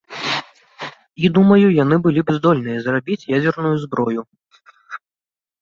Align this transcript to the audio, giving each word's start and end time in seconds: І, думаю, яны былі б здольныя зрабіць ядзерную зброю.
І, 1.23 1.25
думаю, 1.35 1.67
яны 1.83 1.95
былі 2.05 2.21
б 2.29 2.37
здольныя 2.37 2.79
зрабіць 2.87 3.27
ядзерную 3.37 3.75
зброю. 3.85 4.21